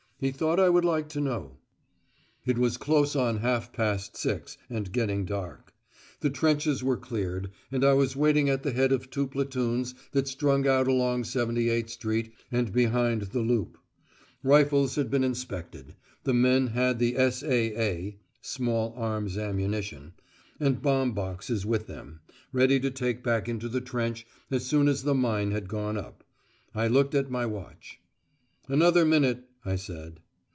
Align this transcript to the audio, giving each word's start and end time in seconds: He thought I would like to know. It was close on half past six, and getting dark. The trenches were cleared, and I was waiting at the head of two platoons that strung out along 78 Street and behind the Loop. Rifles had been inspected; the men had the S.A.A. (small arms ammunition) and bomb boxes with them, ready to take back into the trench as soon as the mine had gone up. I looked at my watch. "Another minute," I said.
He 0.21 0.29
thought 0.29 0.59
I 0.59 0.69
would 0.69 0.85
like 0.85 1.09
to 1.09 1.19
know. 1.19 1.57
It 2.45 2.59
was 2.59 2.77
close 2.77 3.15
on 3.15 3.37
half 3.37 3.73
past 3.73 4.15
six, 4.15 4.55
and 4.69 4.91
getting 4.91 5.25
dark. 5.25 5.73
The 6.19 6.29
trenches 6.29 6.83
were 6.83 6.95
cleared, 6.95 7.49
and 7.71 7.83
I 7.83 7.93
was 7.93 8.15
waiting 8.15 8.47
at 8.47 8.61
the 8.61 8.71
head 8.71 8.91
of 8.91 9.09
two 9.09 9.25
platoons 9.25 9.95
that 10.11 10.27
strung 10.27 10.67
out 10.67 10.87
along 10.87 11.23
78 11.23 11.89
Street 11.89 12.33
and 12.51 12.71
behind 12.71 13.23
the 13.33 13.39
Loop. 13.39 13.79
Rifles 14.43 14.93
had 14.95 15.09
been 15.09 15.23
inspected; 15.23 15.95
the 16.23 16.35
men 16.35 16.67
had 16.67 16.99
the 16.99 17.17
S.A.A. 17.17 18.19
(small 18.41 18.93
arms 18.95 19.39
ammunition) 19.39 20.13
and 20.59 20.83
bomb 20.83 21.13
boxes 21.15 21.65
with 21.65 21.87
them, 21.87 22.19
ready 22.53 22.79
to 22.81 22.91
take 22.91 23.23
back 23.23 23.49
into 23.49 23.67
the 23.67 23.81
trench 23.81 24.27
as 24.51 24.65
soon 24.67 24.87
as 24.87 25.01
the 25.01 25.15
mine 25.15 25.49
had 25.49 25.67
gone 25.67 25.97
up. 25.97 26.23
I 26.75 26.87
looked 26.87 27.15
at 27.15 27.31
my 27.31 27.47
watch. 27.47 27.99
"Another 28.69 29.03
minute," 29.03 29.47
I 29.63 29.75
said. 29.75 30.19